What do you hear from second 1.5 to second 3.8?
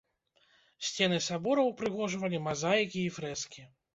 ўпрыгожвалі мазаікі і фрэскі.